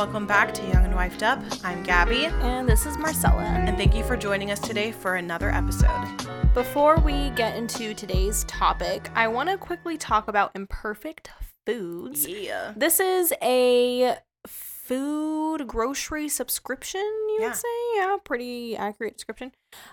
[0.00, 1.42] Welcome back to Young and Wifed Up.
[1.62, 3.42] I'm Gabby, And this is Marcella.
[3.42, 6.06] and thank you for joining us today for another episode.
[6.54, 11.28] Before we get into today's topic, I want to quickly talk about imperfect
[11.66, 12.26] foods.
[12.26, 12.72] Yeah.
[12.74, 14.16] This is a
[14.46, 17.46] food grocery subscription, you Yeah.
[17.48, 17.96] would say.
[17.96, 19.52] Yeah, pretty accurate description.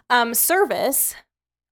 [0.10, 1.16] Um, service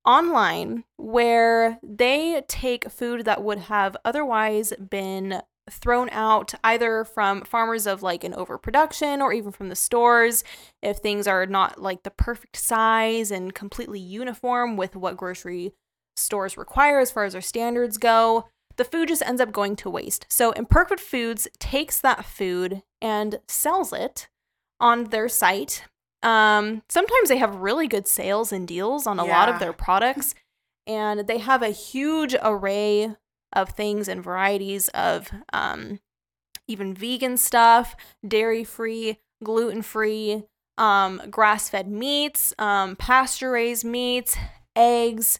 [0.04, 7.88] online where they take food that would have otherwise been thrown out either from farmers
[7.88, 10.44] of like an overproduction or even from the stores
[10.84, 15.74] if things are not like the perfect size and completely uniform with what grocery
[16.16, 18.46] stores require as far as their standards go
[18.78, 20.26] the food just ends up going to waste.
[20.30, 24.28] So Imperfect Foods takes that food and sells it
[24.80, 25.84] on their site.
[26.24, 30.34] Um, sometimes they have really good sales and deals on a lot of their products,
[30.88, 33.16] and they have a huge array
[33.56, 36.00] of things and varieties of um,
[36.68, 37.96] even vegan stuff,
[38.28, 40.44] dairy free, gluten free,
[40.78, 44.38] um, grass fed meats, um, pasture raised meats,
[44.76, 45.40] eggs,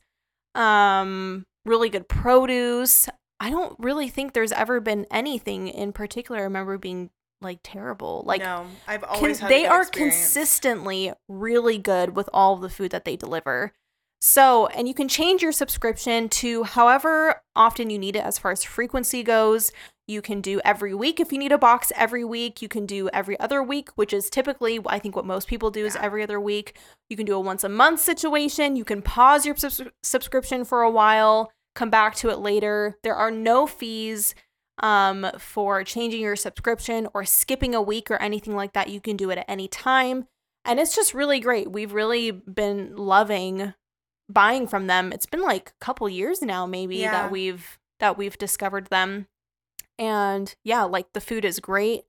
[0.54, 3.10] um, really good produce.
[3.40, 7.10] I don't really think there's ever been anything in particular I remember being
[7.42, 8.24] like terrible.
[8.26, 10.16] Like no, I've always had they are experience.
[10.16, 13.74] consistently really good with all the food that they deliver.
[14.22, 18.52] So, and you can change your subscription to however often you need it as far
[18.52, 19.72] as frequency goes.
[20.08, 22.62] You can do every week if you need a box every week.
[22.62, 25.86] You can do every other week, which is typically I think what most people do
[25.86, 26.78] is every other week.
[27.10, 28.76] You can do a once a month situation.
[28.76, 32.98] You can pause your subs- subscription for a while, come back to it later.
[33.04, 34.36] There are no fees
[34.80, 38.90] um, for changing your subscription or skipping a week or anything like that.
[38.90, 40.28] You can do it at any time.
[40.66, 41.72] And it's just really great.
[41.72, 43.74] We've really been loving
[44.30, 45.12] buying from them.
[45.14, 47.12] It's been like a couple years now maybe Yeah.
[47.12, 49.28] that we've that we've discovered them.
[49.98, 52.04] And yeah, like the food is great.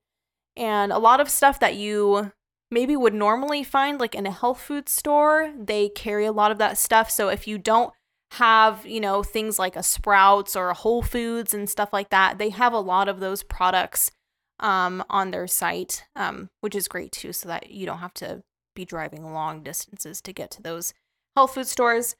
[0.55, 2.33] And a lot of stuff that you
[2.69, 6.57] maybe would normally find like in a health food store, they carry a lot of
[6.57, 7.09] that stuff.
[7.09, 7.93] So if you don't
[8.31, 12.37] have, you know, things like a Sprouts or a Whole Foods and stuff like that,
[12.37, 14.11] they have a lot of those products
[14.59, 18.43] um, on their site, um, which is great too, so that you don't have to
[18.75, 20.93] be driving long distances to get to those
[21.37, 22.15] health food stores.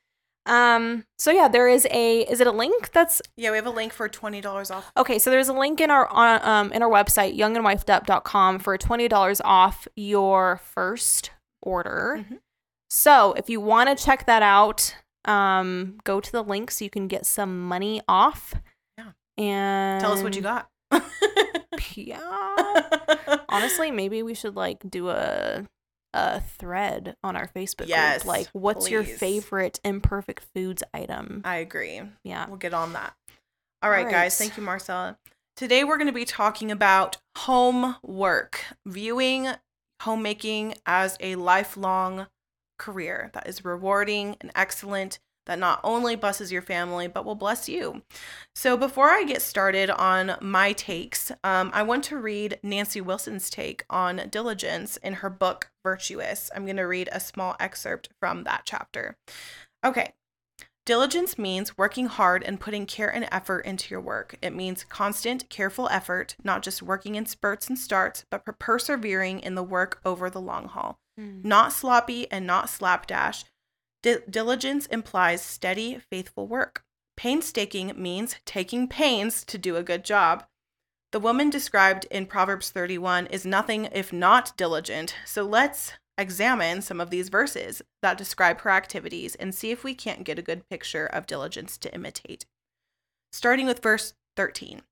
[0.45, 3.71] Um, so yeah, there is a is it a link that's Yeah, we have a
[3.71, 4.91] link for twenty dollars off.
[4.95, 9.07] Okay, so there's a link in our on um in our website youngandwifedup.com for twenty
[9.07, 12.19] dollars off your first order.
[12.23, 12.37] Mhm.
[12.89, 14.95] So if you want to check that out,
[15.25, 18.53] um, go to the link so you can get some money off.
[18.97, 19.11] Yeah.
[19.37, 20.69] And Tell us what you got.
[21.95, 22.19] Yeah.
[23.49, 25.65] Honestly, maybe we should like do a
[26.17, 28.33] a thread on our Facebook Yes, group.
[28.33, 31.41] Like, what's your favorite imperfect foods item?
[31.45, 32.01] I agree.
[32.23, 32.47] Yeah.
[32.47, 33.13] We'll get on that.
[33.83, 34.35] All right, All guys.
[34.35, 35.19] Thank you, Marcella.
[35.55, 39.49] Today we're going to be talking about homework, viewing
[40.01, 42.27] homemaking as a lifelong
[42.79, 47.67] career that is rewarding and excellent, that not only blesses your family, but will bless
[47.67, 48.03] you.
[48.55, 53.49] So, before I get started on my takes, um, I want to read Nancy Wilson's
[53.49, 56.51] take on diligence in her book, Virtuous.
[56.55, 59.17] I'm going to read a small excerpt from that chapter.
[59.83, 60.13] Okay.
[60.85, 64.37] Diligence means working hard and putting care and effort into your work.
[64.41, 69.55] It means constant, careful effort, not just working in spurts and starts, but persevering in
[69.55, 70.97] the work over the long haul.
[71.43, 73.43] Not sloppy and not slapdash.
[74.07, 76.85] Di- diligence implies steady, faithful work.
[77.17, 80.45] Painstaking means taking pains to do a good job.
[81.11, 85.13] The woman described in Proverbs 31 is nothing if not diligent.
[85.25, 89.93] So let's examine some of these verses that describe her activities and see if we
[89.93, 92.45] can't get a good picture of diligence to imitate.
[93.33, 94.83] Starting with verse 13.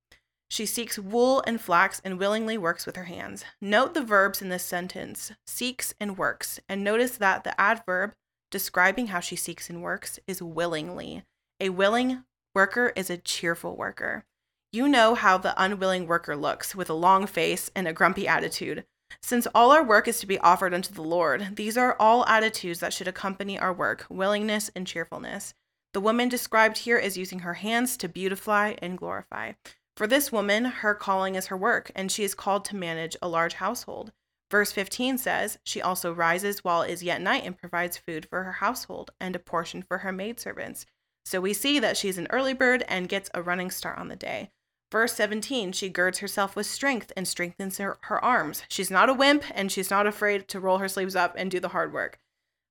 [0.50, 3.46] She seeks wool and flax and willingly works with her hands.
[3.62, 8.14] Note the verbs in this sentence seeks and works, and notice that the adverb
[8.56, 11.26] describing how she seeks and works is willingly.
[11.60, 12.24] A willing
[12.54, 14.24] worker is a cheerful worker.
[14.72, 18.86] You know how the unwilling worker looks with a long face and a grumpy attitude.
[19.22, 22.80] Since all our work is to be offered unto the Lord, these are all attitudes
[22.80, 25.54] that should accompany our work willingness and cheerfulness.
[25.94, 29.52] The woman described here is using her hands to beautify and glorify.
[29.98, 33.28] For this woman, her calling is her work, and she is called to manage a
[33.28, 34.14] large household.
[34.56, 38.44] Verse 15 says, She also rises while it is yet night and provides food for
[38.44, 40.86] her household and a portion for her maidservants.
[41.26, 44.16] So we see that she's an early bird and gets a running start on the
[44.16, 44.52] day.
[44.94, 48.64] Verse 17, she girds herself with strength and strengthens her, her arms.
[48.70, 51.60] She's not a wimp and she's not afraid to roll her sleeves up and do
[51.60, 52.18] the hard work.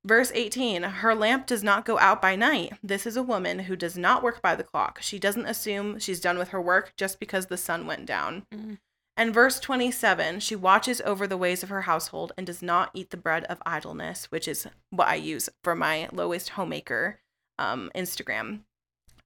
[0.07, 2.73] Verse 18, her lamp does not go out by night.
[2.83, 5.01] This is a woman who does not work by the clock.
[5.03, 8.47] She doesn't assume she's done with her work just because the sun went down.
[8.51, 8.79] Mhm.
[9.17, 13.11] And verse 27 she watches over the ways of her household and does not eat
[13.11, 17.21] the bread of idleness, which is what I use for my lowest homemaker
[17.59, 18.61] um, Instagram.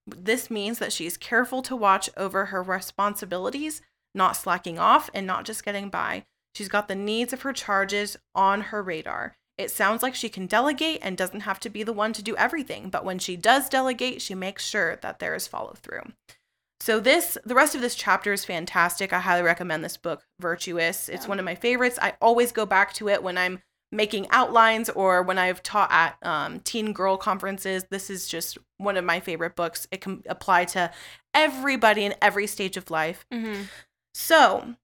[0.07, 3.83] This means that she's careful to watch over her responsibilities,
[4.15, 6.25] not slacking off and not just getting by.
[6.55, 9.37] She's got the needs of her charges on her radar.
[9.57, 12.37] It sounds like she can delegate and doesn't have to be the one to do
[12.37, 16.13] everything, but when she does delegate, she makes sure that there is follow through.
[16.81, 19.13] So this the rest of this chapter is fantastic.
[19.13, 21.09] I highly recommend this book, Virtuous.
[21.09, 21.29] It's Yeah.
[21.29, 21.99] one of my favorites.
[22.01, 26.17] I always go back to it when I'm making outlines or when I've taught at
[26.23, 27.85] um, teen girl conferences.
[27.91, 29.89] This is just one of my favorite books.
[29.91, 30.91] It can apply to
[31.35, 33.25] everybody in every stage of life.
[33.33, 33.63] Mm-hmm.
[34.15, 34.75] So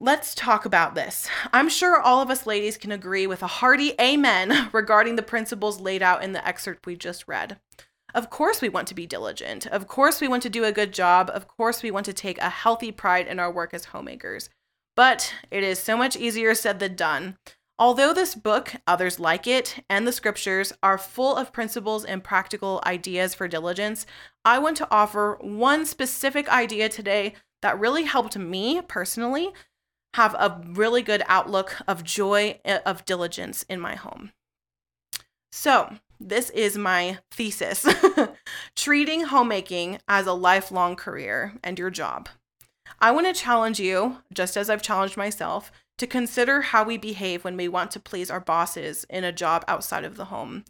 [0.00, 1.28] let's talk about this.
[1.52, 5.80] I'm sure all of us ladies can agree with a hearty amen regarding the principles
[5.80, 7.58] laid out in the excerpt we just read.
[8.16, 9.66] Of course, we want to be diligent.
[9.66, 11.30] Of course, we want to do a good job.
[11.34, 14.48] Of course, we want to take a healthy pride in our work as homemakers.
[14.96, 17.36] But it is so much easier said than done.
[17.78, 22.82] Although this book, others like it, and the scriptures are full of principles and practical
[22.86, 24.06] ideas for diligence,
[24.46, 29.50] I want to offer one specific idea today that really helped me personally
[30.14, 34.32] have a really good outlook of joy uh, of diligence in my home.
[35.52, 37.86] So, this is my thesis
[38.76, 42.28] treating homemaking as a lifelong career and your job.
[43.00, 47.44] I want to challenge you, just as I've challenged myself, to consider how we behave
[47.44, 50.64] when we want to please our bosses in a job outside of the home.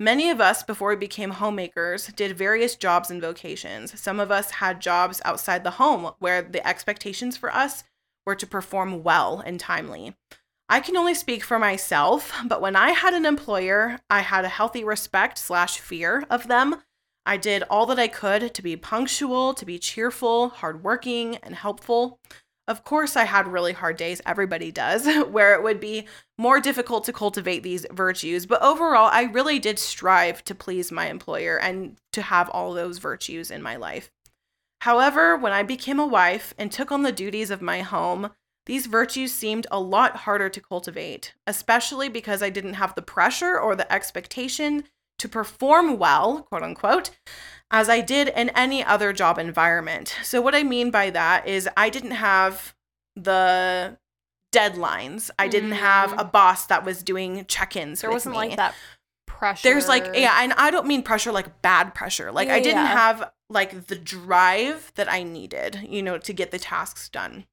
[0.00, 4.00] Many of us, before we became homemakers, did various jobs and vocations.
[4.00, 7.84] Some of us had jobs outside the home where the expectations for us
[8.26, 10.16] were to perform well and timely.
[10.72, 14.48] I can only speak for myself, but when I had an employer, I had a
[14.48, 16.76] healthy respect slash fear of them.
[17.26, 22.18] I did all that I could to be punctual, to be cheerful, hardworking, and helpful.
[22.66, 26.06] Of course, I had really hard days, everybody does, where it would be
[26.38, 31.08] more difficult to cultivate these virtues, but overall, I really did strive to please my
[31.08, 34.10] employer and to have all those virtues in my life.
[34.80, 38.30] However, when I became a wife and took on the duties of my home,
[38.66, 43.58] these virtues seemed a lot harder to cultivate, especially because I didn't have the pressure
[43.58, 44.84] or the expectation
[45.18, 47.10] to perform well, quote unquote,
[47.70, 50.16] as I did in any other job environment.
[50.22, 52.74] So, what I mean by that is I didn't have
[53.16, 53.98] the
[54.52, 56.20] deadlines, I didn't have Mm.
[56.20, 58.00] a boss that was doing check ins.
[58.02, 58.74] There wasn't like that
[59.26, 59.68] pressure.
[59.68, 62.30] There's like, yeah, and I don't mean pressure like bad pressure.
[62.30, 62.86] Like, I didn't yeah.
[62.86, 67.46] have like the drive that I needed, you know, to get the tasks done.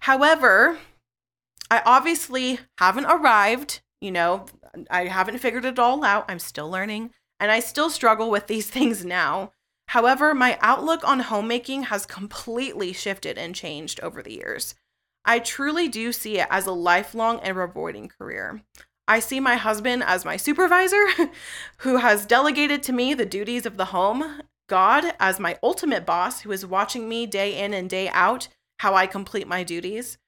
[0.00, 0.78] However,
[1.70, 4.46] I obviously haven't arrived, you know,
[4.90, 6.26] I haven't figured it all out.
[6.28, 7.10] I'm still learning
[7.40, 9.52] and I still struggle with these things now.
[9.88, 14.74] However, my outlook on homemaking has completely shifted and changed over the years.
[15.24, 18.62] I truly do see it as a lifelong and rewarding career.
[19.06, 21.04] I see my husband as my supervisor
[21.78, 26.40] who has delegated to me the duties of the home, God as my ultimate boss
[26.40, 30.18] who is watching me day in and day out how I complete my duties.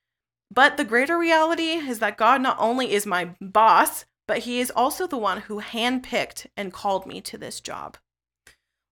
[0.50, 4.70] But the greater reality is that God not only is my boss, but he is
[4.70, 7.96] also the one who handpicked and called me to this job.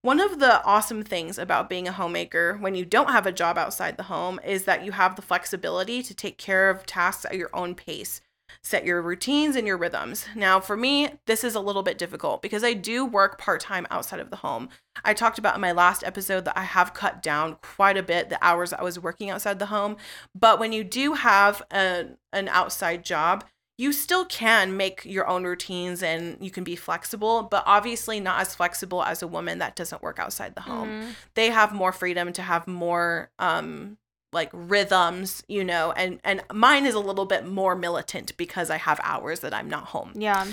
[0.02, 3.56] One of the awesome things about being a homemaker when you don't have a job
[3.56, 7.36] outside the home is that you have the flexibility to take care of tasks at
[7.36, 8.20] your own pace,
[8.62, 10.26] set your routines and your rhythms.
[10.34, 13.86] Now, for me, this is a little bit difficult because I do work part time
[13.90, 14.68] outside of the home.
[15.04, 18.30] I talked about in my last episode that I have cut down quite a bit
[18.30, 19.96] the hours I was working outside the home.
[20.34, 23.44] But when you do have a, an outside job,
[23.76, 28.40] you still can make your own routines and you can be flexible, but obviously not
[28.40, 30.88] as flexible as a woman that doesn't work outside the home.
[30.88, 31.14] Mhm.
[31.34, 33.98] They have more freedom to have more um
[34.34, 38.76] like rhythms, you know, and and mine is a little bit more militant because I
[38.76, 40.12] have hours that I'm not home.
[40.14, 40.46] Yeah.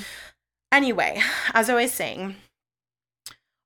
[0.71, 1.21] Anyway,
[1.53, 2.35] as I was saying,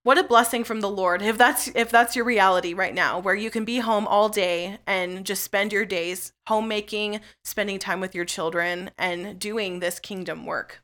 [0.05, 3.35] what a blessing from the Lord if that's if that's your reality right now where
[3.35, 8.13] you can be home all day and just spend your days homemaking, spending time with
[8.13, 10.83] your children and doing this kingdom work.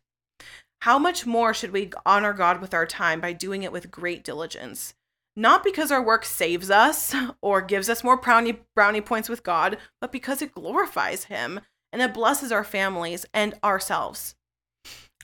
[0.81, 4.23] How much more should we honor God with our time by doing it with great
[4.23, 4.95] diligence?
[5.35, 9.77] Not because our work saves us or gives us more brownie brownie points with God,
[9.99, 11.61] but because it glorifies him
[11.93, 14.35] and it blesses our families and ourselves.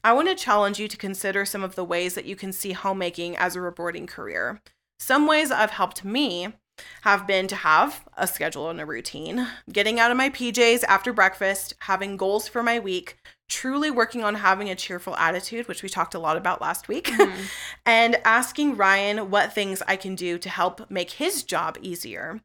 [0.04, 2.72] I want to challenge you to consider some of the ways that you can see
[2.72, 4.62] homemaking as a rewarding career.
[5.00, 6.54] Some ways that have helped me
[7.02, 11.12] have been to have a schedule and a routine, getting out of my PJs after
[11.12, 13.18] breakfast, having goals for my week,
[13.50, 17.06] truly working on having a cheerful attitude, which we talked a lot about last week,
[17.08, 17.48] Mhm.
[17.86, 22.42] and asking Ryan what things I can do to help make his job easier.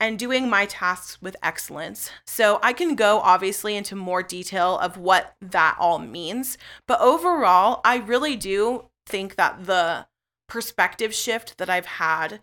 [0.00, 2.08] and doing my tasks with excellence.
[2.24, 7.80] So I can go obviously into more detail of what that all means, but overall,
[7.84, 10.06] I really do think that the
[10.48, 12.42] perspective shift that I've had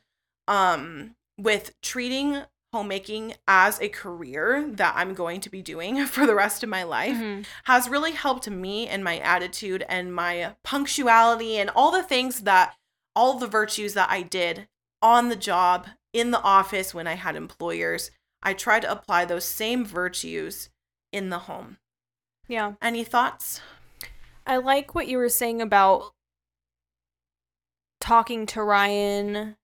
[0.50, 2.44] um with treating
[2.76, 6.84] homemaking as a career that I'm going to be doing for the rest of my
[6.84, 7.46] life Mhm.
[7.64, 12.76] has really helped me and my attitude and my punctuality and all the things that
[13.16, 14.68] all the virtues that I did
[15.02, 18.12] on the job in the office when I had employers.
[18.44, 20.70] I try to apply those same virtues
[21.14, 21.78] in the home.
[22.48, 22.74] Yeah.
[22.82, 23.62] Any thoughts?
[24.46, 26.14] I like what you were saying about
[28.02, 29.56] talking to Ryan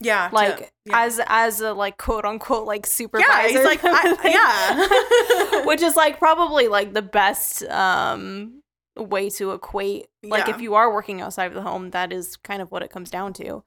[0.00, 0.28] Yeah.
[0.28, 1.00] to- like yeah.
[1.04, 3.28] as as a like quote unquote like supervisor.
[3.30, 4.16] yeah, he's like, I,
[5.60, 5.64] yeah.
[5.66, 8.60] which is like probably like the best um
[8.96, 10.54] way to equate like Yeah.
[10.54, 13.10] if you are working outside of the home that is kind of what it comes
[13.10, 13.64] down to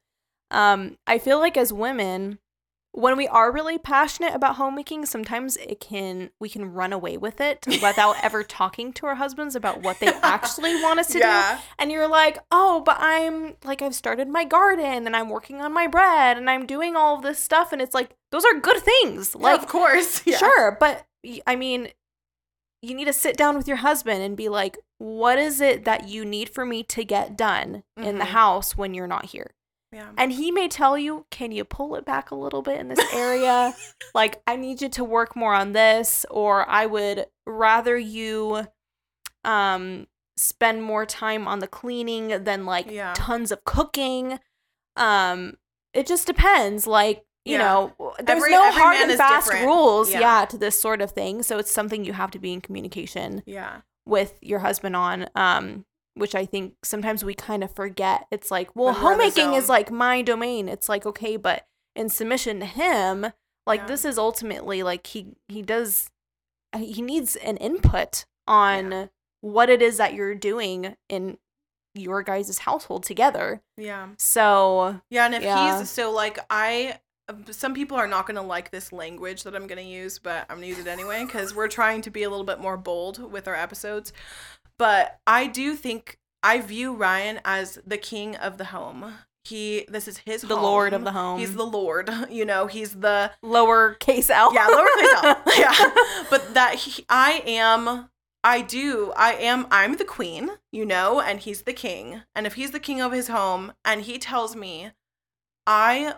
[0.52, 2.40] um i feel like as women
[3.00, 7.39] when we are really passionate about homemaking sometimes it can we can run away with
[7.39, 11.60] it without ever talking to our husbands about what they actually want us to do
[11.77, 15.72] and you're like, oh, but I'm like, I've started my garden and I'm working on
[15.74, 17.72] my bread and I'm doing all of this stuff.
[17.72, 19.36] And it's like, those are good things.
[19.36, 20.24] Like, Like, of course.
[20.25, 20.38] Yeah.
[20.38, 20.77] sure.
[20.80, 21.06] But
[21.46, 21.89] I mean,
[22.82, 26.08] you need to sit down with your husband and be like, what is it that
[26.08, 28.30] you need for me to get done in the Mhm.
[28.30, 29.51] house when you're not here?
[29.98, 30.10] Yeah.
[30.16, 33.00] And he may tell you, can you pull it back a little bit in this
[33.13, 33.74] area?
[34.13, 38.68] like, I need you to work more on this, or I would rather you
[39.44, 43.13] um spend more time on the cleaning than like Yeah.
[43.16, 44.39] tons of cooking.
[44.96, 45.58] Um,
[45.94, 46.86] it just depends.
[46.86, 47.63] Like, you Yeah.
[47.63, 49.66] know, there's Every- no every hard and fast different.
[49.66, 50.20] rules, Yeah.
[50.20, 51.42] yeah, to this sort of thing.
[51.42, 53.82] So it's something you have to be in communication Yeah.
[54.06, 55.86] with your husband on um
[56.18, 59.24] which i think sometimes we kind of forget it's like well When we're in the
[59.26, 63.28] homemaking is like my domain it's like okay but in submission to him
[63.66, 63.88] like Yeah.
[63.88, 66.10] this is ultimately like he he does
[66.74, 69.10] uh, he needs an input on
[69.42, 71.38] what it is that you're doing in
[71.96, 74.10] your guys' household together Yeah.
[74.20, 75.80] so Yeah, and if Yeah.
[75.80, 77.00] he's so like I
[77.52, 80.46] some people are not going to like this language that I'm going to use, but
[80.50, 82.78] I'm going to use it anyway cuz we're trying to be a little bit more
[82.78, 84.14] bold with our episodes.
[84.78, 89.14] But I do think I view Ryan as the king of the home.
[89.44, 92.96] He this is his the lord of the home He's the lord, you know, he's
[92.96, 95.42] the lower case out yeah, lowercase l.
[95.58, 95.92] Yeah.
[96.30, 98.10] But that he, I am
[98.44, 99.14] I do.
[99.16, 102.24] I am I'm the queen, you know, and he's the king.
[102.36, 104.92] And if he's the king of his home and he tells me
[105.66, 106.16] I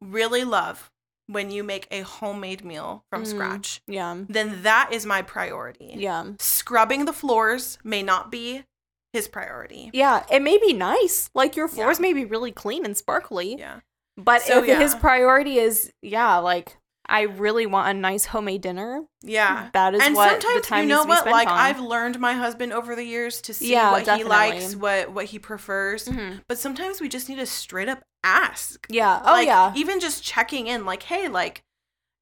[0.00, 0.89] really love
[1.30, 3.26] when you make a homemade meal from Mhm.
[3.26, 5.92] scratch, yeah then that is my priority.
[5.96, 8.64] yeah Scrubbing the floors may not be
[9.12, 9.90] his priority.
[9.92, 12.02] yeah it may be nice like your floors Yeah.
[12.02, 13.80] may be really clean and sparkly Yeah.
[14.16, 16.76] But So, if his priority is, yeah, like
[17.10, 19.68] I really want a nice homemade dinner, Yeah.
[19.72, 21.58] that is and what sometimes the time you know needs to be what like on.
[21.58, 25.26] i've learned my husband over the years to see Yeah, what he likes what what
[25.26, 26.42] he prefers Mhm.
[26.48, 29.20] but sometimes we just need to straight up ask Yeah.
[29.24, 29.72] Oh like yeah.
[29.74, 31.62] even just checking in like hey like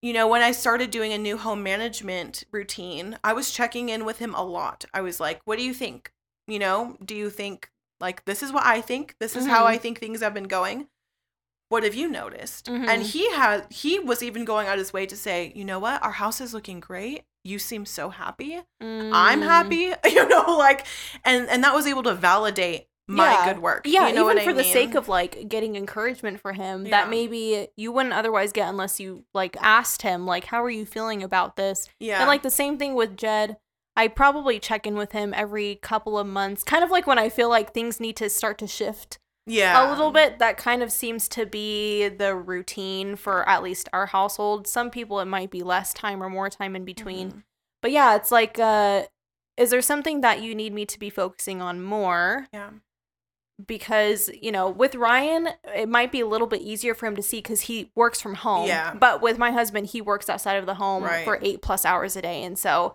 [0.01, 4.05] you know when i started doing a new home management routine i was checking in
[4.05, 6.13] with him a lot i was like what do you think
[6.47, 7.69] you know do you think
[8.01, 9.71] like this is what i think this is how Mhm.
[9.75, 10.87] i think things have been going
[11.71, 12.89] what have you noticed Mhm.
[12.89, 16.03] and he had he was even going out his way to say you know what
[16.03, 19.45] our house is looking great you seem so happy i'm Mm.
[19.45, 20.87] happy you know like
[21.25, 23.53] and and that was able to validate my Yeah.
[23.55, 24.73] good work Yeah, you know even what I for the mean?
[24.73, 26.91] sake of like getting encouragement for him Yeah.
[26.91, 30.85] that maybe you wouldn't otherwise get unless you like asked him like how are you
[30.85, 31.89] feeling about this?
[32.01, 33.57] yeah And like the same thing with Jed.
[33.97, 37.29] I probably check in with him every couple of months, kind of like when I
[37.31, 39.19] feel like things need to start to shift
[39.49, 39.89] yeah.
[39.89, 40.39] a little bit.
[40.39, 44.67] That kind of seems to be the routine for at least our household.
[44.69, 47.33] Some people it might be less time or more time in between.
[47.33, 47.43] Mhm.
[47.83, 49.05] but yeah it's like uh
[49.57, 52.47] is there something that you need me to be focusing on more?
[52.53, 52.71] Yeah.
[53.67, 57.23] Because you know with ryan it might be a little bit easier for him to
[57.23, 58.69] see because he works from home.
[58.69, 58.95] Yeah.
[58.95, 61.25] but with my husband he works outside of the home Right.
[61.25, 62.45] for eight plus hours a day.
[62.45, 62.95] And so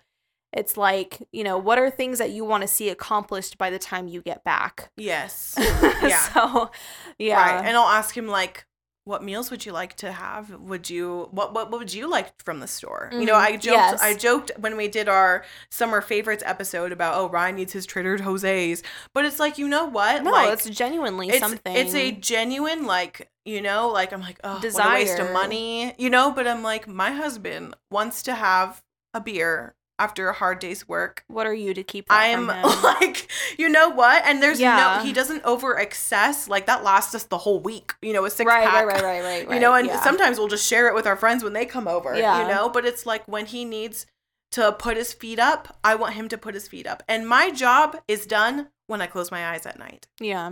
[0.54, 3.80] it's like you know what are things that you want to see accomplished by the
[3.80, 6.18] time you get back yes Yeah.
[6.18, 6.72] so
[7.18, 8.66] yeah right and i'll ask him like
[9.06, 12.42] what meals would you like to have would you what what, what would you like
[12.42, 13.60] from the store you know i mm-hmm.
[13.60, 14.02] joked Yes.
[14.02, 18.18] i joked when we did our summer favorites episode about oh ryan needs his trader
[18.18, 18.82] jose's
[19.14, 21.76] but it's like you know what No, like it's genuinely it's, something.
[21.76, 25.34] it's a genuine like you know like i'm like oh what a waste of Desire.
[25.34, 28.82] money you know but i'm like my husband wants to have
[29.14, 31.24] a beer after a hard day's work.
[31.28, 32.48] What are you to keep I'm
[32.84, 34.24] like, you know what?
[34.26, 34.98] And there's Yeah.
[34.98, 36.48] no, he doesn't over excess.
[36.48, 38.86] Like that lasts us the whole week, you know, a six right, pack.
[38.86, 40.02] right, right, right, right, You know, and yeah.
[40.04, 42.42] sometimes we'll just share it with our friends when they come over, Yeah.
[42.42, 44.06] you know, but it's like when he needs
[44.54, 47.02] to put his feet up, I want him to put his feet up.
[47.08, 50.08] And my job is done when I close my eyes at night.
[50.20, 50.52] yeah,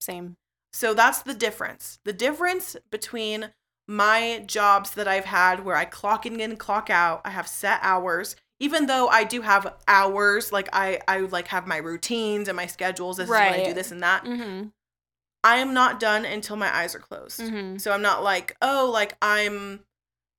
[0.00, 0.36] same.
[0.72, 1.98] So that's the difference.
[2.04, 3.50] The difference between
[3.88, 7.80] my jobs that I've had where I clock in and clock out, I have set
[7.82, 8.36] hours.
[8.60, 12.66] Even though I do have hours, like I I like have my routines and my
[12.66, 13.16] schedules.
[13.16, 14.24] This is when I do this and that.
[14.24, 14.68] Mm-hmm.
[15.42, 17.40] I am not done until my eyes are closed.
[17.40, 17.78] Mm-hmm.
[17.78, 19.80] So I'm not like, oh, like I'm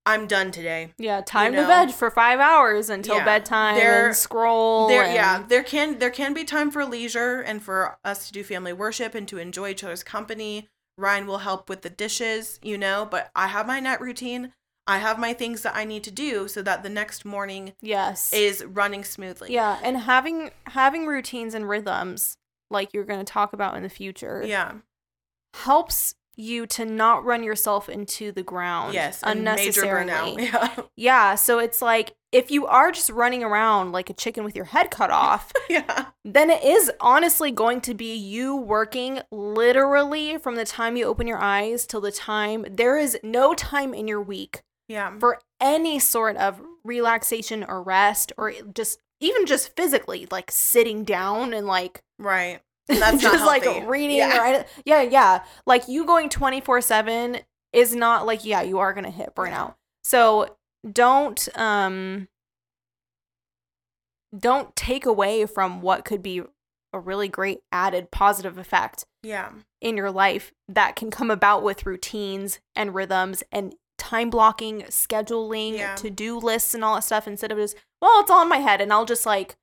[0.06, 0.94] I'm done today.
[0.98, 1.62] Yeah, time know?
[1.62, 3.26] to veg for five hours until Yeah.
[3.26, 4.88] bedtime There- and scroll.
[4.88, 8.34] There and- yeah, there can there can be time for leisure and for us to
[8.34, 10.70] do family worship and to enjoy each other's company.
[10.98, 14.54] Ryan will help with the dishes, you know, but I have my night routine.
[14.92, 18.32] I have my things that I need to do so that the next morning Yes.
[18.34, 19.52] is running smoothly.
[19.54, 22.38] yeah, and having having routines and rhythms
[22.70, 24.74] like you're going to talk about in the future Yeah.
[25.54, 29.20] helps you to not run yourself into the ground Yes.
[29.24, 30.10] unnecessarily.
[30.12, 30.38] burnout.
[30.52, 30.84] Yeah.
[30.96, 34.64] Yeah, so it's like if you are just running around like a chicken with your
[34.66, 36.06] head cut off, yeah.
[36.24, 41.28] then it is honestly going to be you working literally from the time you open
[41.28, 45.18] your eyes till the time there is no time in your week Yeah.
[45.20, 51.54] for any sort of relaxation or rest or just even just physically like sitting down
[51.54, 52.60] and like Right.
[52.88, 54.60] That's just not like reading Yeah.
[54.62, 57.42] or yeah yeah like you going 24/7
[57.74, 60.58] is not like yeah you are going to hit burnout so
[60.92, 62.28] don't um
[64.38, 66.42] don't take away from what could be
[66.94, 69.52] a really great added positive effect Yeah.
[69.80, 73.76] in your life that can come about with routines and rhythms and
[74.12, 75.96] time blocking, scheduling, Yeah.
[75.96, 78.58] to do lists, and all that stuff instead of just, well, it's all in my
[78.58, 79.56] head and I'll just like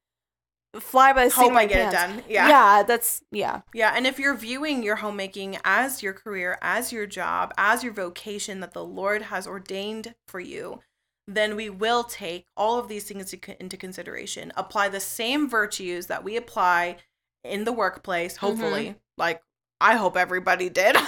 [0.79, 1.95] fly by the seat Hope of my I get pants.
[1.95, 2.25] it done.
[2.29, 2.49] Yeah.
[2.49, 3.61] yeah, that's, yeah.
[3.75, 7.93] Yeah, and if you're viewing your homemaking as your career, as your job, as your
[7.93, 10.81] vocation that the Lord has ordained for you,
[11.27, 14.51] then we will take all of these things into consideration.
[14.57, 16.97] Apply the same virtues that we apply
[17.45, 18.47] in the workplace, mm-hmm.
[18.47, 18.95] hopefully.
[19.19, 19.43] Like
[19.81, 20.97] I hope everybody did.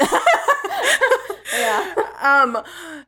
[1.60, 1.94] Yeah.
[2.20, 2.62] Um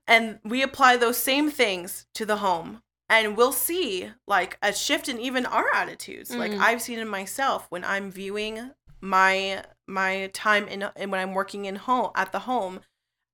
[0.07, 5.09] and we apply those same things to the home and we'll see like a shift
[5.09, 6.35] in even our attitudes.
[6.35, 6.61] Like Mhm.
[6.61, 8.71] I've seen in myself when I'm viewing
[9.01, 12.81] my my time in and when I'm working in home at the home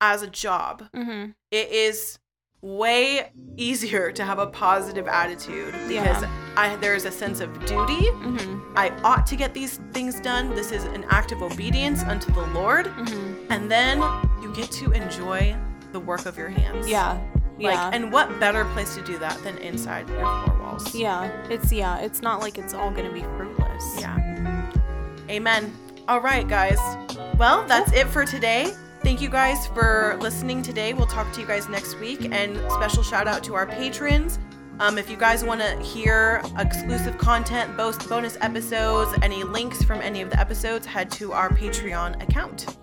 [0.00, 0.88] as a job.
[0.94, 1.30] Mm-hmm.
[1.50, 2.18] It is
[2.60, 6.24] way easier to have a positive attitude because
[6.56, 8.06] I there's a sense of duty.
[8.10, 8.72] Mm-hmm.
[8.76, 10.54] I ought to get these things done.
[10.56, 12.86] This is an act of obedience unto the Lord.
[12.86, 13.52] Mm-hmm.
[13.52, 13.98] And then
[14.42, 15.56] you get to enjoy
[15.92, 16.88] the work of your hands.
[16.88, 17.12] Yeah.
[17.60, 17.90] Like, Yeah.
[17.92, 20.94] and what better place to do that than inside your four walls?
[20.94, 21.24] yeah.
[21.48, 21.98] It's, yeah.
[21.98, 24.00] It's not like it's all going to be fruitless.
[24.00, 24.16] Yeah.
[25.28, 25.72] Amen.
[26.06, 26.78] All right, guys.
[27.36, 28.72] Well, that's it for today.
[29.02, 30.92] Thank you guys for listening today.
[30.92, 32.28] We'll talk to you guys next week.
[32.32, 34.38] And special shout out to our patrons.
[34.80, 40.00] Um, if you guys want to hear exclusive content, both bonus episodes, any links from
[40.00, 42.76] any of the episodes, head to our Patreon account.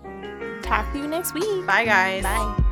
[0.62, 1.66] Talk to you next week.
[1.66, 2.22] Bye, guys.
[2.22, 2.62] Bye.